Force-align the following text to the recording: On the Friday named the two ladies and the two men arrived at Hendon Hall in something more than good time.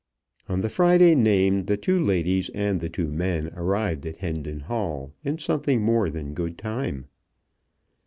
On 0.49 0.61
the 0.61 0.69
Friday 0.69 1.13
named 1.13 1.67
the 1.67 1.77
two 1.77 1.99
ladies 1.99 2.49
and 2.55 2.81
the 2.81 2.89
two 2.89 3.11
men 3.11 3.51
arrived 3.53 4.03
at 4.07 4.15
Hendon 4.17 4.61
Hall 4.61 5.13
in 5.23 5.37
something 5.37 5.79
more 5.79 6.09
than 6.09 6.33
good 6.33 6.57
time. 6.57 7.05